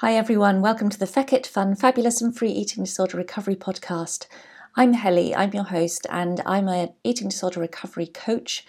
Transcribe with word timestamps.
Hi 0.00 0.14
everyone, 0.14 0.62
welcome 0.62 0.88
to 0.88 0.98
the 0.98 1.04
Feckit 1.04 1.46
Fun, 1.46 1.74
Fabulous 1.74 2.22
and 2.22 2.34
Free 2.34 2.48
Eating 2.48 2.84
Disorder 2.84 3.18
Recovery 3.18 3.54
podcast. 3.54 4.28
I'm 4.74 4.94
Helly, 4.94 5.36
I'm 5.36 5.52
your 5.52 5.64
host, 5.64 6.06
and 6.08 6.40
I'm 6.46 6.68
an 6.68 6.94
eating 7.04 7.28
disorder 7.28 7.60
recovery 7.60 8.06
coach 8.06 8.64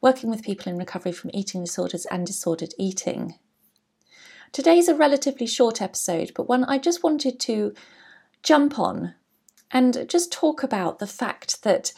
working 0.00 0.30
with 0.30 0.44
people 0.44 0.70
in 0.70 0.78
recovery 0.78 1.10
from 1.10 1.32
eating 1.34 1.64
disorders 1.64 2.06
and 2.06 2.24
disordered 2.24 2.72
eating. 2.78 3.34
Today's 4.52 4.86
a 4.86 4.94
relatively 4.94 5.48
short 5.48 5.82
episode, 5.82 6.30
but 6.36 6.48
one 6.48 6.62
I 6.62 6.78
just 6.78 7.02
wanted 7.02 7.40
to 7.40 7.74
jump 8.44 8.78
on 8.78 9.16
and 9.72 10.08
just 10.08 10.30
talk 10.30 10.62
about 10.62 11.00
the 11.00 11.08
fact 11.08 11.64
that 11.64 11.92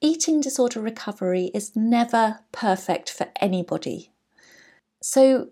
eating 0.00 0.40
disorder 0.40 0.80
recovery 0.80 1.52
is 1.54 1.76
never 1.76 2.40
perfect 2.50 3.10
for 3.10 3.28
anybody. 3.40 4.10
So, 5.00 5.50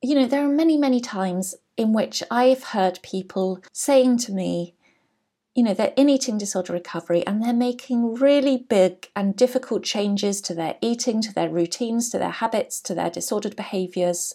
you 0.00 0.14
know, 0.14 0.24
there 0.24 0.46
are 0.46 0.48
many, 0.48 0.78
many 0.78 1.00
times 1.00 1.54
in 1.80 1.94
which 1.94 2.22
I've 2.30 2.62
heard 2.62 2.98
people 3.02 3.62
saying 3.72 4.18
to 4.18 4.32
me, 4.32 4.74
you 5.54 5.62
know, 5.62 5.72
they're 5.72 5.94
in 5.96 6.10
eating 6.10 6.36
disorder 6.36 6.74
recovery 6.74 7.26
and 7.26 7.42
they're 7.42 7.54
making 7.54 8.16
really 8.16 8.58
big 8.58 9.08
and 9.16 9.34
difficult 9.34 9.82
changes 9.82 10.42
to 10.42 10.54
their 10.54 10.76
eating, 10.82 11.22
to 11.22 11.32
their 11.32 11.48
routines, 11.48 12.10
to 12.10 12.18
their 12.18 12.32
habits, 12.32 12.82
to 12.82 12.94
their 12.94 13.08
disordered 13.08 13.56
behaviours. 13.56 14.34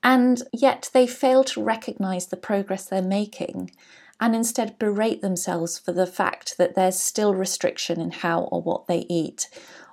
And 0.00 0.44
yet 0.52 0.90
they 0.94 1.08
fail 1.08 1.42
to 1.42 1.60
recognise 1.60 2.28
the 2.28 2.36
progress 2.36 2.86
they're 2.86 3.02
making 3.02 3.72
and 4.20 4.36
instead 4.36 4.78
berate 4.78 5.22
themselves 5.22 5.76
for 5.76 5.90
the 5.90 6.06
fact 6.06 6.56
that 6.56 6.76
there's 6.76 7.00
still 7.00 7.34
restriction 7.34 8.00
in 8.00 8.12
how 8.12 8.42
or 8.42 8.62
what 8.62 8.86
they 8.86 9.06
eat, 9.10 9.48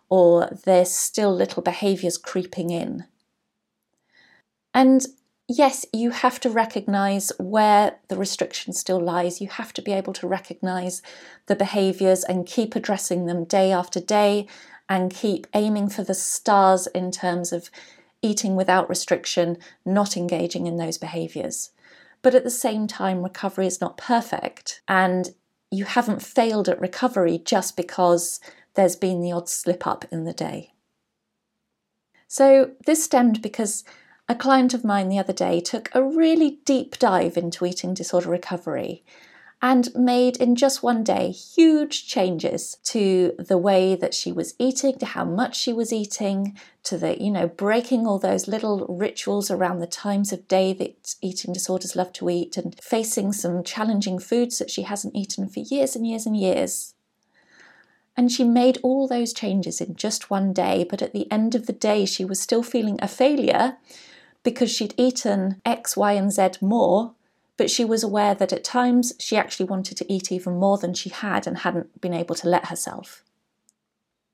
or 0.09 0.59
there's 0.65 0.91
still 0.91 1.33
little 1.33 1.63
behaviours 1.63 2.19
creeping 2.19 2.69
in. 2.69 3.05
And 4.75 5.07
yes, 5.57 5.85
you 5.91 6.11
have 6.11 6.39
to 6.41 6.49
recognize 6.49 7.31
where 7.37 7.97
the 8.07 8.15
restriction 8.15 8.73
still 8.73 8.99
lies. 8.99 9.41
You 9.41 9.47
have 9.49 9.73
to 9.73 9.81
be 9.81 9.91
able 9.91 10.13
to 10.13 10.27
recognize 10.27 11.01
the 11.47 11.55
behaviors 11.55 12.23
and 12.23 12.45
keep 12.45 12.75
addressing 12.75 13.25
them 13.25 13.43
day 13.43 13.71
after 13.71 13.99
day 13.99 14.47
and 14.87 15.13
keep 15.13 15.47
aiming 15.53 15.89
for 15.89 16.03
the 16.03 16.13
stars 16.13 16.87
in 16.87 17.11
terms 17.11 17.51
of 17.51 17.69
eating 18.21 18.55
without 18.55 18.89
restriction, 18.89 19.57
not 19.85 20.15
engaging 20.15 20.67
in 20.67 20.77
those 20.77 20.97
behaviors. 20.97 21.71
But 22.21 22.35
at 22.35 22.43
the 22.43 22.49
same 22.51 22.87
time, 22.87 23.23
recovery 23.23 23.67
is 23.67 23.81
not 23.81 23.97
perfect 23.97 24.81
and 24.87 25.33
you 25.71 25.85
haven't 25.85 26.21
failed 26.21 26.69
at 26.69 26.79
recovery 26.79 27.39
just 27.43 27.75
because 27.75 28.39
there's 28.75 28.95
been 28.95 29.21
the 29.21 29.31
odd 29.31 29.49
slip 29.49 29.87
up 29.87 30.05
in 30.11 30.25
the 30.25 30.33
day. 30.33 30.73
So, 32.27 32.71
this 32.85 33.03
stemmed 33.03 33.41
because 33.41 33.83
a 34.31 34.35
client 34.35 34.73
of 34.73 34.85
mine 34.85 35.09
the 35.09 35.19
other 35.19 35.33
day 35.33 35.59
took 35.59 35.89
a 35.93 36.01
really 36.01 36.61
deep 36.63 36.97
dive 36.97 37.35
into 37.35 37.65
eating 37.65 37.93
disorder 37.93 38.29
recovery 38.29 39.03
and 39.61 39.93
made 39.93 40.37
in 40.37 40.55
just 40.55 40.81
one 40.81 41.03
day 41.03 41.31
huge 41.31 42.07
changes 42.07 42.77
to 42.81 43.35
the 43.37 43.57
way 43.57 43.93
that 43.93 44.13
she 44.13 44.31
was 44.31 44.55
eating, 44.57 44.97
to 44.97 45.05
how 45.05 45.25
much 45.25 45.59
she 45.59 45.73
was 45.73 45.91
eating, 45.91 46.57
to 46.81 46.97
the, 46.97 47.21
you 47.21 47.29
know, 47.29 47.45
breaking 47.45 48.07
all 48.07 48.17
those 48.17 48.47
little 48.47 48.87
rituals 48.87 49.51
around 49.51 49.79
the 49.79 49.85
times 49.85 50.31
of 50.31 50.47
day 50.47 50.71
that 50.71 51.13
eating 51.21 51.51
disorders 51.51 51.97
love 51.97 52.13
to 52.13 52.29
eat 52.29 52.55
and 52.55 52.81
facing 52.81 53.33
some 53.33 53.65
challenging 53.65 54.17
foods 54.17 54.59
that 54.59 54.71
she 54.71 54.83
hasn't 54.83 55.13
eaten 55.13 55.49
for 55.49 55.59
years 55.59 55.93
and 55.93 56.07
years 56.07 56.25
and 56.25 56.37
years. 56.37 56.93
And 58.15 58.31
she 58.31 58.45
made 58.45 58.79
all 58.81 59.09
those 59.09 59.33
changes 59.33 59.81
in 59.81 59.95
just 59.95 60.29
one 60.29 60.53
day, 60.53 60.85
but 60.89 61.01
at 61.01 61.11
the 61.11 61.29
end 61.29 61.53
of 61.53 61.65
the 61.65 61.73
day, 61.73 62.05
she 62.05 62.23
was 62.23 62.39
still 62.39 62.63
feeling 62.63 62.97
a 63.01 63.09
failure 63.09 63.77
because 64.43 64.71
she'd 64.71 64.93
eaten 64.97 65.61
X, 65.65 65.95
Y, 65.95 66.13
and 66.13 66.31
Z 66.31 66.49
more, 66.61 67.13
but 67.57 67.69
she 67.69 67.85
was 67.85 68.03
aware 68.03 68.33
that 68.33 68.53
at 68.53 68.63
times 68.63 69.13
she 69.19 69.37
actually 69.37 69.67
wanted 69.67 69.97
to 69.97 70.11
eat 70.11 70.31
even 70.31 70.55
more 70.55 70.77
than 70.77 70.93
she 70.93 71.09
had 71.09 71.45
and 71.45 71.59
hadn't 71.59 72.01
been 72.01 72.13
able 72.13 72.35
to 72.35 72.49
let 72.49 72.67
herself. 72.67 73.23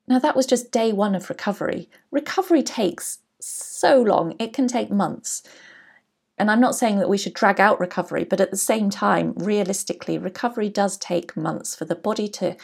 Now, 0.06 0.18
that 0.18 0.34
was 0.34 0.46
just 0.46 0.72
day 0.72 0.92
one 0.92 1.14
of 1.14 1.28
recovery. 1.28 1.90
Recovery 2.10 2.62
takes 2.62 3.18
so 3.40 4.00
long, 4.00 4.34
it 4.38 4.54
can 4.54 4.66
take 4.66 4.90
months. 4.90 5.42
And 6.38 6.50
I'm 6.50 6.60
not 6.60 6.76
saying 6.76 6.98
that 6.98 7.08
we 7.08 7.18
should 7.18 7.34
drag 7.34 7.60
out 7.60 7.80
recovery, 7.80 8.24
but 8.24 8.40
at 8.40 8.50
the 8.50 8.56
same 8.56 8.90
time, 8.90 9.34
realistically, 9.36 10.16
recovery 10.16 10.68
does 10.68 10.96
take 10.96 11.36
months 11.36 11.74
for 11.74 11.84
the 11.84 11.94
body 11.94 12.28
to 12.28 12.56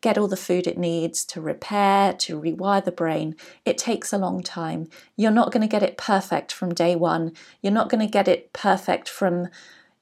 get 0.00 0.16
all 0.16 0.28
the 0.28 0.36
food 0.36 0.66
it 0.66 0.78
needs 0.78 1.24
to 1.26 1.40
repair, 1.40 2.12
to 2.12 2.40
rewire 2.40 2.84
the 2.84 2.92
brain. 2.92 3.34
It 3.64 3.78
takes 3.78 4.12
a 4.12 4.18
long 4.18 4.42
time. 4.42 4.88
You're 5.16 5.30
not 5.30 5.52
going 5.52 5.62
to 5.62 5.66
get 5.66 5.82
it 5.82 5.96
perfect 5.96 6.52
from 6.52 6.74
day 6.74 6.94
one. 6.94 7.32
You're 7.62 7.72
not 7.72 7.88
going 7.88 8.06
to 8.06 8.12
get 8.12 8.28
it 8.28 8.52
perfect 8.52 9.08
from, 9.08 9.48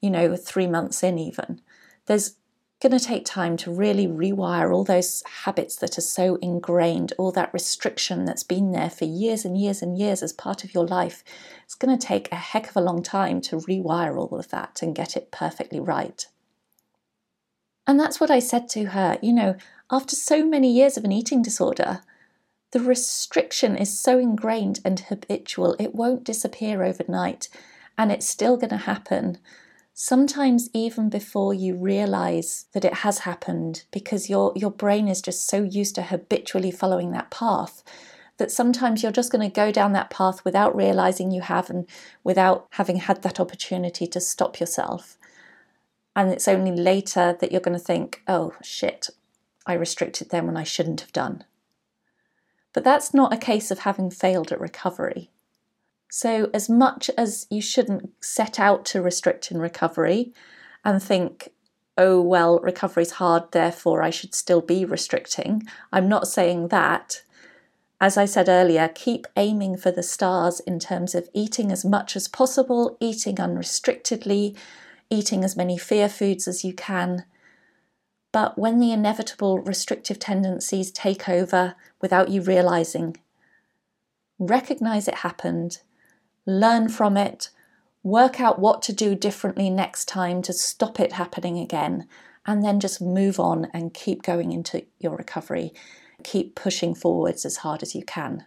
you 0.01 0.09
know, 0.09 0.35
three 0.35 0.67
months 0.67 1.03
in, 1.03 1.17
even. 1.17 1.61
There's 2.05 2.35
going 2.79 2.97
to 2.97 3.03
take 3.03 3.25
time 3.25 3.57
to 3.57 3.71
really 3.71 4.05
rewire 4.05 4.71
all 4.71 4.83
those 4.83 5.23
habits 5.43 5.75
that 5.77 5.97
are 5.97 6.01
so 6.01 6.35
ingrained, 6.35 7.11
all 7.17 7.31
that 7.31 7.51
restriction 7.51 8.25
that's 8.25 8.43
been 8.43 8.71
there 8.71 8.91
for 8.91 9.05
years 9.05 9.43
and 9.45 9.57
years 9.57 9.81
and 9.81 9.97
years 9.97 10.21
as 10.21 10.31
part 10.31 10.63
of 10.63 10.75
your 10.75 10.85
life. 10.85 11.23
It's 11.63 11.73
going 11.73 11.97
to 11.97 12.07
take 12.07 12.31
a 12.31 12.35
heck 12.35 12.69
of 12.69 12.77
a 12.77 12.81
long 12.81 13.01
time 13.01 13.41
to 13.41 13.57
rewire 13.57 14.15
all 14.15 14.37
of 14.37 14.49
that 14.49 14.83
and 14.83 14.95
get 14.95 15.17
it 15.17 15.31
perfectly 15.31 15.79
right. 15.79 16.27
And 17.87 17.97
that's 17.99 18.19
what 18.19 18.29
I 18.29 18.39
said 18.39 18.67
to 18.69 18.87
her. 18.87 19.17
You 19.21 19.33
know, 19.33 19.55
after 19.89 20.15
so 20.15 20.45
many 20.45 20.71
years 20.71 20.97
of 20.97 21.05
an 21.05 21.13
eating 21.13 21.41
disorder, 21.41 22.01
the 22.71 22.81
restriction 22.81 23.77
is 23.77 23.97
so 23.97 24.19
ingrained 24.19 24.81
and 24.83 24.99
habitual, 24.99 25.75
it 25.79 25.95
won't 25.95 26.25
disappear 26.25 26.83
overnight 26.83 27.47
and 27.97 28.11
it's 28.11 28.27
still 28.27 28.57
going 28.57 28.69
to 28.71 28.77
happen. 28.77 29.37
Sometimes 29.93 30.69
even 30.73 31.09
before 31.09 31.53
you 31.53 31.75
realize 31.75 32.65
that 32.73 32.85
it 32.85 32.95
has 32.95 33.19
happened, 33.19 33.85
because 33.91 34.29
your, 34.29 34.51
your 34.55 34.69
brain 34.69 35.07
is 35.07 35.21
just 35.21 35.47
so 35.47 35.63
used 35.63 35.95
to 35.95 36.03
habitually 36.03 36.69
following 36.69 37.11
that 37.11 37.31
path 37.31 37.83
that 38.37 38.51
sometimes 38.51 39.01
you're 39.01 39.11
just 39.11 39.31
going 39.31 39.49
to 39.49 39.53
go 39.53 39.71
down 39.71 39.93
that 39.93 40.11
path 40.11 40.45
without 40.45 40.75
realizing 40.75 41.31
you 41.31 41.41
have 41.41 41.69
and 41.71 41.87
without 42.23 42.67
having 42.71 42.97
had 42.97 43.23
that 43.23 43.39
opportunity 43.39 44.05
to 44.05 44.21
stop 44.21 44.59
yourself. 44.59 45.16
And 46.17 46.31
it's 46.31 46.47
only 46.47 46.71
later 46.71 47.37
that 47.39 47.51
you're 47.51 47.61
going 47.61 47.77
to 47.77 47.83
think, 47.83 48.23
oh 48.27 48.53
shit, 48.63 49.11
I 49.67 49.73
restricted 49.73 50.31
them 50.31 50.47
when 50.47 50.57
I 50.57 50.63
shouldn't 50.63 51.01
have 51.01 51.13
done. 51.13 51.43
But 52.73 52.83
that's 52.83 53.13
not 53.13 53.31
a 53.31 53.37
case 53.37 53.69
of 53.69 53.79
having 53.79 54.09
failed 54.09 54.51
at 54.51 54.59
recovery. 54.59 55.29
So, 56.09 56.49
as 56.55 56.69
much 56.69 57.11
as 57.19 57.45
you 57.51 57.61
shouldn't 57.61 58.11
set 58.19 58.59
out 58.59 58.83
to 58.85 59.01
restrict 59.01 59.51
in 59.51 59.59
recovery 59.59 60.33
and 60.83 61.03
think, 61.03 61.49
oh, 61.99 62.19
well, 62.19 62.59
recovery's 62.61 63.11
hard, 63.11 63.51
therefore 63.51 64.01
I 64.01 64.09
should 64.09 64.33
still 64.33 64.61
be 64.61 64.85
restricting, 64.85 65.67
I'm 65.93 66.09
not 66.09 66.27
saying 66.27 66.69
that. 66.69 67.21
As 68.01 68.17
I 68.17 68.25
said 68.25 68.49
earlier, 68.49 68.89
keep 68.93 69.27
aiming 69.35 69.77
for 69.77 69.91
the 69.91 70.03
stars 70.03 70.61
in 70.61 70.79
terms 70.79 71.13
of 71.13 71.29
eating 71.33 71.71
as 71.71 71.85
much 71.85 72.15
as 72.15 72.27
possible, 72.27 72.97
eating 72.99 73.39
unrestrictedly, 73.39 74.55
eating 75.09 75.43
as 75.43 75.55
many 75.55 75.77
fear 75.77 76.09
foods 76.09 76.47
as 76.47 76.63
you 76.63 76.73
can, 76.73 77.25
but 78.31 78.57
when 78.57 78.79
the 78.79 78.91
inevitable 78.91 79.59
restrictive 79.59 80.19
tendencies 80.19 80.91
take 80.91 81.27
over 81.27 81.75
without 82.01 82.29
you 82.29 82.41
realizing, 82.41 83.17
recognize 84.37 85.07
it 85.07 85.15
happened, 85.15 85.79
learn 86.45 86.89
from 86.89 87.17
it, 87.17 87.49
work 88.03 88.39
out 88.39 88.59
what 88.59 88.81
to 88.83 88.93
do 88.93 89.15
differently 89.15 89.69
next 89.69 90.05
time 90.05 90.41
to 90.41 90.53
stop 90.53 90.99
it 90.99 91.13
happening 91.13 91.57
again, 91.57 92.07
and 92.45 92.63
then 92.63 92.79
just 92.79 93.01
move 93.01 93.39
on 93.39 93.67
and 93.73 93.93
keep 93.93 94.23
going 94.23 94.51
into 94.51 94.85
your 94.99 95.15
recovery. 95.15 95.73
Keep 96.23 96.55
pushing 96.55 96.95
forwards 96.95 97.45
as 97.45 97.57
hard 97.57 97.83
as 97.83 97.93
you 97.93 98.03
can. 98.03 98.45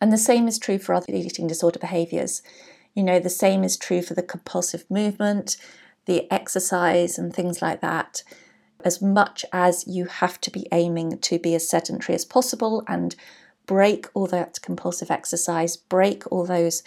And 0.00 0.12
the 0.12 0.18
same 0.18 0.48
is 0.48 0.58
true 0.58 0.78
for 0.78 0.94
other 0.94 1.06
eating 1.08 1.46
disorder 1.46 1.78
behaviors. 1.78 2.42
You 2.94 3.02
know, 3.02 3.18
the 3.18 3.30
same 3.30 3.64
is 3.64 3.76
true 3.76 4.02
for 4.02 4.14
the 4.14 4.22
compulsive 4.22 4.84
movement, 4.90 5.56
the 6.06 6.30
exercise 6.32 7.18
and 7.18 7.32
things 7.32 7.62
like 7.62 7.80
that, 7.80 8.22
as 8.84 9.00
much 9.00 9.44
as 9.52 9.86
you 9.86 10.06
have 10.06 10.40
to 10.42 10.50
be 10.50 10.66
aiming 10.72 11.18
to 11.18 11.38
be 11.38 11.54
as 11.54 11.68
sedentary 11.68 12.14
as 12.14 12.24
possible 12.24 12.82
and 12.88 13.14
break 13.66 14.08
all 14.14 14.26
that 14.26 14.60
compulsive 14.60 15.10
exercise, 15.10 15.76
break 15.76 16.30
all 16.32 16.44
those 16.44 16.82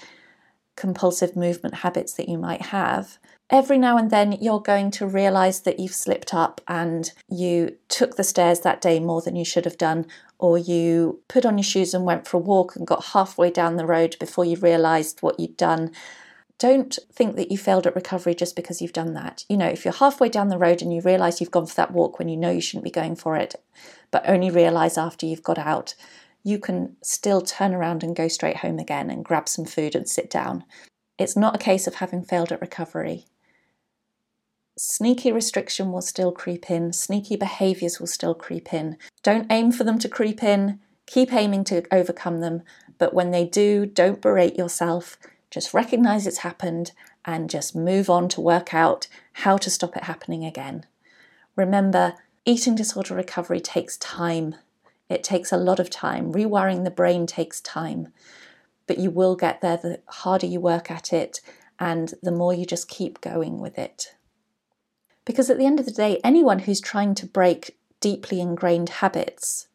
compulsive 0.75 1.36
movement 1.36 1.75
habits 1.75 2.13
that 2.13 2.30
you 2.30 2.38
might 2.38 2.63
have, 2.63 3.18
Every 3.51 3.77
now 3.77 3.97
and 3.97 4.09
then, 4.09 4.31
you're 4.42 4.59
going 4.59 4.89
to 4.92 5.06
realize 5.06 5.62
that 5.62 5.80
you've 5.80 5.94
slipped 5.94 6.33
up 6.33 6.62
and 6.68 7.12
you 7.30 7.77
took 7.89 8.15
the 8.15 8.24
stairs 8.24 8.62
that 8.62 8.81
day 8.81 9.00
more 9.00 9.21
than 9.21 9.36
you 9.36 9.45
should 9.45 9.65
have 9.65 9.77
done, 9.77 10.07
or 10.39 10.57
you 10.57 11.21
put 11.27 11.45
on 11.45 11.59
your 11.59 11.63
shoes 11.63 11.94
and 11.94 12.06
went 12.06 12.27
for 12.27 12.38
a 12.38 12.39
walk 12.39 12.75
and 12.75 12.88
got 12.88 13.06
halfway 13.06 13.51
down 13.51 13.75
the 13.75 13.86
road 13.86 14.15
before 14.19 14.45
you 14.45 14.57
realized 14.57 15.19
what 15.21 15.39
you'd 15.39 15.57
done. 15.57 15.92
Don't 16.57 16.97
think 17.12 17.36
that 17.36 17.51
you 17.51 17.57
failed 17.57 17.86
at 17.86 17.95
recovery 17.95 18.33
just 18.33 18.56
because 18.56 18.81
you've 18.81 18.94
done 18.94 19.13
that. 19.13 19.45
You 19.48 19.57
know, 19.57 19.68
if 19.68 19.86
you're 19.86 19.94
halfway 19.94 20.30
down 20.30 20.50
the 20.50 20.57
road 20.57 20.81
and 20.81 20.91
you 20.91 21.01
realize 21.01 21.39
you've 21.39 21.51
gone 21.51 21.68
for 21.68 21.75
that 21.75 21.91
walk 21.91 22.18
when 22.18 22.30
you 22.30 22.38
know 22.38 22.50
you 22.50 22.62
shouldn't 22.62 22.86
be 22.86 22.91
going 22.91 23.15
for 23.15 23.36
it, 23.36 23.53
but 24.09 24.27
only 24.27 24.50
realize 24.50 24.98
after 24.98 25.27
you've 25.27 25.44
got 25.44 25.59
out, 25.59 25.94
you 26.44 26.57
can 26.57 26.95
still 27.03 27.41
turn 27.41 27.75
around 27.75 28.01
and 28.01 28.15
go 28.15 28.27
straight 28.27 28.57
home 28.57 28.80
again 28.80 29.12
and 29.12 29.24
grab 29.24 29.48
some 29.48 29.65
food 29.65 29.94
and 29.94 30.09
sit 30.09 30.31
down. 30.31 30.63
It's 31.19 31.36
not 31.36 31.56
a 31.56 31.59
case 31.59 31.86
of 31.86 31.95
having 31.95 32.24
failed 32.24 32.51
at 32.51 32.59
recovery 32.59 33.25
sneaky 34.77 35.31
restriction 35.31 35.92
will 35.92 36.01
still 36.01 36.31
creep 36.31 36.69
in, 36.69 36.92
sneaky 36.94 37.36
behaviours 37.36 38.00
will 38.00 38.07
still 38.07 38.33
creep 38.33 38.74
in. 38.74 38.98
Don't 39.24 39.51
aim 39.51 39.72
for 39.72 39.83
them 39.83 40.00
to 40.00 40.10
creep 40.10 40.44
in, 40.44 40.80
keep 41.06 41.33
aiming 41.33 41.63
to 41.66 41.83
overcome 41.94 42.39
them, 42.39 42.63
but 42.98 43.13
when 43.13 43.31
they 43.31 43.45
do, 43.45 43.86
don't 43.86 44.22
berate 44.22 44.57
yourself. 44.57 45.18
Just 45.50 45.74
recognize 45.74 46.27
it's 46.27 46.39
happened 46.39 46.92
and 47.24 47.50
just 47.50 47.75
move 47.75 48.10
on 48.10 48.27
to 48.30 48.42
work 48.42 48.74
out 48.74 49.07
how 49.33 49.57
to 49.57 49.69
stop 49.69 49.95
it 49.95 50.04
happening 50.04 50.44
again. 50.44 50.86
Remember, 51.56 52.16
eating 52.45 52.75
disorder 52.75 53.16
recovery 53.16 53.60
takes 53.60 53.98
time. 53.98 54.56
It 55.10 55.24
takes 55.24 55.51
a 55.51 55.57
lot 55.57 55.80
of 55.80 55.89
time. 55.89 56.33
Rewiring 56.33 56.83
the 56.83 56.92
brain 56.92 57.25
takes 57.25 57.62
time. 57.62 58.10
But 58.88 58.98
you 58.98 59.10
will 59.10 59.36
get 59.36 59.62
there 59.62 59.77
the 59.77 60.01
harder 60.07 60.45
you 60.45 60.60
work 60.60 60.92
at 60.92 61.13
it 61.13 61.42
and 61.80 62.13
the 62.22 62.31
more 62.31 62.54
you 62.54 62.66
just 62.66 62.88
keep 62.88 63.22
going 63.22 63.60
with 63.60 63.77
it. 63.77 64.13
Because 65.25 65.50
at 65.50 65.57
the 65.57 65.66
end 65.66 65.80
of 65.80 65.86
the 65.86 65.92
day, 65.92 66.19
anyone 66.24 66.60
who's 66.60 66.80
trying 66.80 67.16
to 67.16 67.25
break 67.25 67.77
deeply 68.00 68.39
ingrained 68.39 68.89
habits 68.89 69.68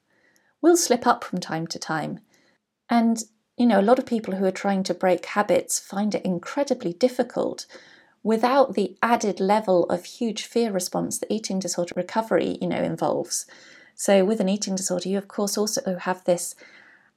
will 0.63 0.77
slip 0.77 1.07
up 1.07 1.25
from 1.25 1.41
time 1.41 1.67
to 1.67 1.79
time. 1.79 2.21
And, 2.89 3.23
you 3.57 3.67
know, 3.67 3.81
a 3.81 3.83
lot 3.83 3.99
of 3.99 4.07
people 4.07 4.37
who 4.37 4.45
are 4.45 4.53
trying 4.53 4.85
to 4.85 4.95
break 4.95 5.27
habits 5.27 5.79
find 5.79 6.15
it 6.15 6.25
incredibly 6.25 6.93
difficult 6.93 7.67
without 8.23 8.75
the 8.75 8.97
added 9.03 9.41
level 9.41 9.85
of 9.85 10.05
huge 10.05 10.45
fear 10.45 10.71
response 10.71 11.19
that 11.19 11.33
eating 11.33 11.59
disorder 11.59 11.95
recovery, 11.97 12.59
you 12.61 12.69
know, 12.69 12.83
involves. 12.83 13.47
So 13.95 14.25
with 14.25 14.41
an 14.41 14.49
eating 14.49 14.77
disorder, 14.77 15.09
you 15.09 15.19
of 15.19 15.29
course 15.29 15.59
also 15.59 15.97
have 15.97 16.25
this 16.25 16.55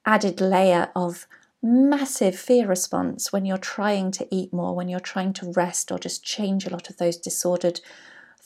added 0.05 0.41
layer 0.41 0.89
of 0.95 1.27
massive 1.61 2.37
fear 2.37 2.67
response 2.67 3.31
when 3.31 3.45
you're 3.45 3.57
trying 3.57 4.11
to 4.11 4.27
eat 4.29 4.51
more, 4.51 4.75
when 4.75 4.89
you're 4.89 4.99
trying 4.99 5.33
to 5.33 5.51
rest 5.53 5.91
or 5.91 5.99
just 5.99 6.23
change 6.23 6.65
a 6.65 6.69
lot 6.69 6.89
of 6.89 6.97
those 6.97 7.17
disordered 7.17 7.79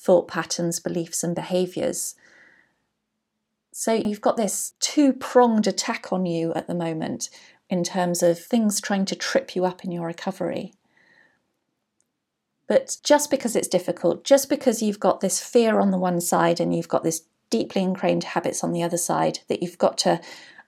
thought 0.07 0.29
patterns, 0.29 0.79
beliefs, 0.79 1.21
and 1.21 1.35
behaviors. 1.35 2.15
So 3.73 3.91
you've 3.93 4.21
got 4.21 4.37
this 4.37 4.71
two 4.79 5.11
pronged 5.11 5.67
attack 5.67 6.13
on 6.13 6.25
you 6.25 6.53
at 6.53 6.67
the 6.67 6.73
moment 6.73 7.29
in 7.69 7.83
terms 7.83 8.23
of 8.23 8.39
things 8.39 8.79
trying 8.79 9.03
to 9.03 9.17
trip 9.17 9.53
you 9.53 9.65
up 9.65 9.83
in 9.83 9.91
your 9.91 10.05
recovery. 10.05 10.73
But 12.69 12.95
just 13.03 13.29
because 13.29 13.53
it's 13.53 13.67
difficult, 13.67 14.23
just 14.23 14.47
because 14.47 14.81
you've 14.81 15.01
got 15.01 15.19
this 15.19 15.43
fear 15.43 15.77
on 15.77 15.91
the 15.91 15.97
one 15.97 16.21
side 16.21 16.61
and 16.61 16.73
you've 16.73 16.87
got 16.87 17.03
this 17.03 17.23
deeply 17.49 17.83
ingrained 17.83 18.23
habits 18.23 18.63
on 18.63 18.71
the 18.71 18.83
other 18.83 18.97
side, 18.97 19.39
that 19.49 19.61
you've 19.61 19.77
got 19.77 19.97
to 19.99 20.21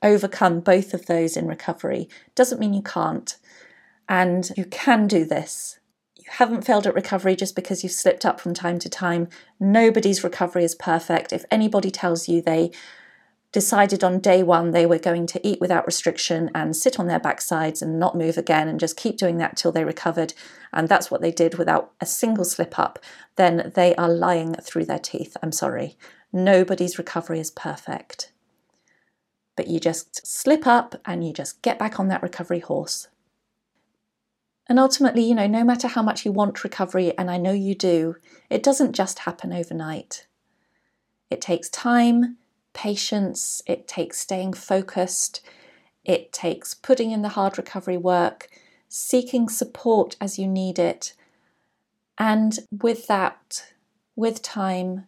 overcome 0.04 0.60
both 0.60 0.94
of 0.94 1.06
those 1.06 1.38
in 1.38 1.48
recovery, 1.48 2.10
doesn't 2.36 2.60
mean 2.60 2.74
you 2.74 2.82
can't. 2.82 3.38
And 4.10 4.52
you 4.58 4.66
can 4.66 5.08
do 5.08 5.24
this 5.24 5.79
haven't 6.32 6.66
failed 6.66 6.88
at 6.88 6.94
recovery 6.96 7.36
just 7.36 7.56
because 7.56 7.84
you've 7.84 7.92
slipped 7.92 8.26
up 8.26 8.40
from 8.40 8.54
time 8.54 8.80
to 8.80 8.90
time. 8.90 9.28
Nobody's 9.60 10.24
recovery 10.24 10.64
is 10.64 10.76
perfect. 10.76 11.34
If 11.34 11.46
anybody 11.52 11.92
tells 11.92 12.28
you 12.28 12.42
they 12.42 12.72
decided 13.52 14.04
on 14.04 14.20
day 14.20 14.44
one 14.44 14.72
they 14.72 14.86
were 14.86 15.00
going 15.00 15.26
to 15.26 15.48
eat 15.48 15.60
without 15.60 15.86
restriction 15.88 16.52
and 16.54 16.76
sit 16.76 17.00
on 17.00 17.08
their 17.08 17.20
backsides 17.20 17.82
and 17.82 18.00
not 18.00 18.16
move 18.16 18.38
again 18.38 18.68
and 18.68 18.80
just 18.80 18.96
keep 18.96 19.18
doing 19.18 19.38
that 19.38 19.58
till 19.58 19.72
they 19.72 19.84
recovered, 19.84 20.34
and 20.72 20.88
that's 20.88 21.10
what 21.10 21.22
they 21.22 21.32
did 21.32 21.58
without 21.58 21.92
a 22.00 22.06
single 22.06 22.46
slip 22.46 22.78
up, 22.78 23.00
then 23.36 23.72
they 23.76 23.96
are 23.96 24.10
lying 24.10 24.54
through 24.56 24.86
their 24.86 25.00
teeth. 25.00 25.36
I'm 25.42 25.52
sorry. 25.52 25.98
Nobody's 26.32 27.00
recovery 27.00 27.40
is 27.40 27.50
perfect. 27.50 28.32
But 29.58 29.68
you 29.68 29.80
just 29.80 30.26
slip 30.26 30.68
up 30.68 31.02
and 31.06 31.26
you 31.26 31.34
just 31.34 31.62
get 31.64 31.80
back 31.80 32.00
on 32.00 32.08
that 32.10 32.22
recovery 32.22 32.60
horse. 32.60 33.08
And 34.70 34.78
ultimately, 34.78 35.24
you 35.24 35.34
know, 35.34 35.48
no 35.48 35.64
matter 35.64 35.88
how 35.88 36.04
much 36.04 36.26
you 36.26 36.32
want 36.32 36.64
recovery, 36.64 37.18
and 37.18 37.32
I 37.32 37.38
know 37.38 37.52
you 37.52 37.74
do, 37.74 38.18
it 38.52 38.62
doesn't 38.62 38.94
just 38.94 39.20
happen 39.20 39.52
overnight. 39.52 40.28
It 41.32 41.42
takes 41.42 41.70
time, 41.70 42.38
patience, 42.74 43.64
it 43.66 43.88
takes 43.88 44.20
staying 44.20 44.54
focused, 44.54 45.42
it 46.06 46.32
takes 46.32 46.76
putting 46.76 47.10
in 47.10 47.24
the 47.24 47.30
hard 47.30 47.58
recovery 47.58 47.98
work, 47.98 48.48
seeking 48.88 49.50
support 49.50 50.16
as 50.22 50.38
you 50.38 50.48
need 50.48 50.78
it. 50.78 51.14
And 52.20 52.60
with 52.72 53.08
that, 53.08 53.74
with 54.16 54.44
time, 54.44 55.08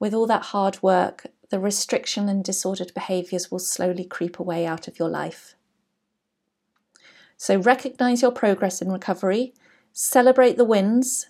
with 0.00 0.12
all 0.12 0.26
that 0.26 0.46
hard 0.46 0.82
work, 0.82 1.26
the 1.50 1.60
restriction 1.60 2.28
and 2.28 2.42
disordered 2.42 2.92
behaviours 2.92 3.52
will 3.52 3.60
slowly 3.60 4.04
creep 4.04 4.40
away 4.40 4.66
out 4.66 4.88
of 4.88 4.98
your 4.98 5.08
life. 5.08 5.54
So 7.44 7.58
recognize 7.58 8.22
your 8.22 8.32
progress 8.32 8.80
in 8.80 8.90
recovery, 8.90 9.52
celebrate 9.92 10.56
the 10.56 10.64
wins, 10.64 11.26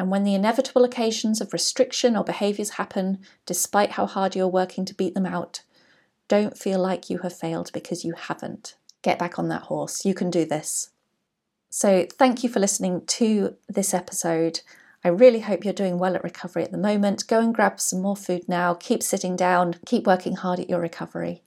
and 0.00 0.10
when 0.10 0.24
the 0.24 0.34
inevitable 0.34 0.82
occasions 0.82 1.40
of 1.40 1.52
restriction 1.52 2.16
or 2.16 2.24
behaviours 2.24 2.70
happen, 2.70 3.20
despite 3.46 3.92
how 3.92 4.06
hard 4.06 4.34
you're 4.34 4.48
working 4.48 4.84
to 4.86 4.94
beat 4.96 5.14
them 5.14 5.26
out, 5.26 5.62
don't 6.26 6.58
feel 6.58 6.80
like 6.80 7.08
you 7.08 7.18
have 7.18 7.38
failed 7.38 7.70
because 7.72 8.04
you 8.04 8.14
haven't. 8.14 8.74
Get 9.02 9.16
back 9.16 9.38
on 9.38 9.46
that 9.46 9.62
horse. 9.62 10.04
You 10.04 10.12
can 10.12 10.28
do 10.28 10.44
this. 10.44 10.90
So, 11.68 12.04
thank 12.18 12.42
you 12.42 12.48
for 12.48 12.58
listening 12.58 13.06
to 13.06 13.54
this 13.68 13.94
episode. 13.94 14.58
I 15.04 15.08
really 15.10 15.38
hope 15.38 15.64
you're 15.64 15.72
doing 15.72 16.00
well 16.00 16.16
at 16.16 16.24
recovery 16.24 16.64
at 16.64 16.72
the 16.72 16.78
moment. 16.78 17.28
Go 17.28 17.38
and 17.38 17.54
grab 17.54 17.80
some 17.80 18.02
more 18.02 18.16
food 18.16 18.48
now. 18.48 18.74
Keep 18.74 19.04
sitting 19.04 19.36
down. 19.36 19.76
Keep 19.86 20.08
working 20.08 20.34
hard 20.34 20.58
at 20.58 20.68
your 20.68 20.80
recovery. 20.80 21.44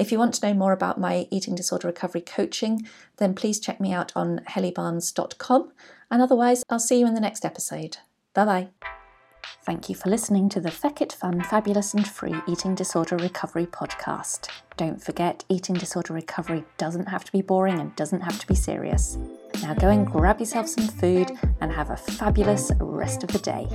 If 0.00 0.10
you 0.10 0.18
want 0.18 0.32
to 0.32 0.46
know 0.46 0.54
more 0.54 0.72
about 0.72 0.98
my 0.98 1.28
eating 1.30 1.54
disorder 1.54 1.86
recovery 1.86 2.22
coaching, 2.22 2.88
then 3.18 3.34
please 3.34 3.60
check 3.60 3.82
me 3.82 3.92
out 3.92 4.12
on 4.16 4.40
hellybarnes.com. 4.48 5.72
And 6.10 6.22
otherwise, 6.22 6.64
I'll 6.70 6.78
see 6.78 7.00
you 7.00 7.06
in 7.06 7.12
the 7.12 7.20
next 7.20 7.44
episode. 7.44 7.98
Bye 8.32 8.44
bye. 8.46 8.68
Thank 9.62 9.90
you 9.90 9.94
for 9.94 10.08
listening 10.08 10.48
to 10.48 10.60
the 10.60 10.70
Feck 10.70 11.02
It 11.02 11.12
Fun, 11.12 11.42
Fabulous 11.42 11.92
and 11.92 12.08
Free 12.08 12.34
Eating 12.48 12.74
Disorder 12.74 13.18
Recovery 13.18 13.66
podcast. 13.66 14.48
Don't 14.78 15.04
forget, 15.04 15.44
eating 15.50 15.74
disorder 15.74 16.14
recovery 16.14 16.64
doesn't 16.78 17.10
have 17.10 17.26
to 17.26 17.32
be 17.32 17.42
boring 17.42 17.78
and 17.78 17.94
doesn't 17.94 18.22
have 18.22 18.40
to 18.40 18.46
be 18.46 18.54
serious. 18.54 19.18
Now 19.60 19.74
go 19.74 19.90
and 19.90 20.06
grab 20.06 20.40
yourself 20.40 20.66
some 20.66 20.88
food 20.88 21.30
and 21.60 21.70
have 21.70 21.90
a 21.90 21.96
fabulous 21.98 22.72
rest 22.80 23.22
of 23.22 23.32
the 23.32 23.38
day. 23.38 23.68